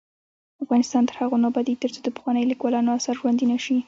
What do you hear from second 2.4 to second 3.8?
لیکوالانو اثار ژوندي نشي.